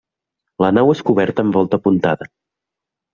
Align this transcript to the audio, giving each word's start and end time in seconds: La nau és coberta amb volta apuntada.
La 0.65 0.69
nau 0.77 0.93
és 0.93 1.03
coberta 1.09 1.45
amb 1.47 1.57
volta 1.57 1.79
apuntada. 1.83 2.29